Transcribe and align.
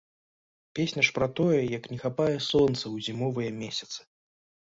Песня 0.77 1.03
ж 1.07 1.13
пра 1.17 1.27
тое, 1.39 1.59
як 1.77 1.83
не 1.91 1.99
хапае 2.05 2.33
сонца 2.49 2.81
ў 2.81 3.11
зімовыя 3.11 3.49
месяцы. 3.61 3.99